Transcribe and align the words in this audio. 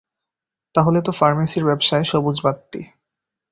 তাহলে 0.75 0.99
তো 1.05 1.11
ফার্মেসীর 1.11 1.63
ব্যাবসায় 1.65 2.05
সবুজ 2.11 2.37
বাত্তি। 2.45 2.81